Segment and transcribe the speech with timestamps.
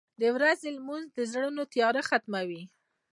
[0.21, 2.63] •د ورځې لمونځ د زړونو تیاره ختموي.